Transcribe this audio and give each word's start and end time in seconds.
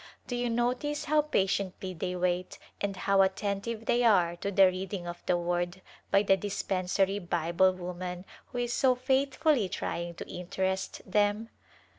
Do 0.25 0.35
you 0.35 0.49
notice 0.49 1.05
how 1.05 1.21
patiently 1.21 1.93
they 1.93 2.15
wait, 2.15 2.57
and 2.81 2.95
how 2.97 3.21
attentive 3.21 3.85
they 3.85 4.03
are 4.03 4.35
to 4.37 4.49
the 4.49 4.65
reading 4.65 5.05
of 5.05 5.23
the 5.27 5.37
Word 5.37 5.79
by 6.09 6.23
the 6.23 6.35
dispensary 6.35 7.19
Bible 7.19 7.73
woman 7.73 8.25
who 8.47 8.57
is 8.57 8.73
so 8.73 8.95
faithfully 8.95 9.69
trying 9.69 10.15
to 10.15 10.27
interest 10.27 11.03
them 11.05 11.49